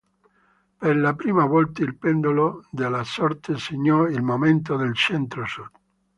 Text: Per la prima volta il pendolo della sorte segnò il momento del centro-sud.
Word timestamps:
Per 0.83 0.95
la 0.97 1.13
prima 1.13 1.45
volta 1.45 1.83
il 1.83 1.95
pendolo 1.95 2.65
della 2.71 3.03
sorte 3.03 3.59
segnò 3.59 4.07
il 4.07 4.23
momento 4.23 4.75
del 4.75 4.95
centro-sud. 4.95 5.69